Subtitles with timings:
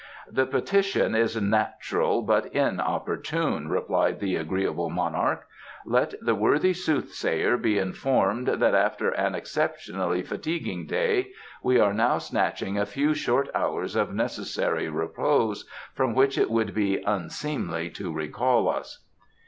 [0.27, 5.45] "The petition is natural but inopportune," replied the agreeable Monarch.
[5.85, 12.17] "Let the worthy soothsayer be informed that after an exceptionally fatiguing day we are now
[12.17, 18.11] snatching a few short hours of necessary repose, from which it would be unseemly to
[18.11, 19.03] recall us."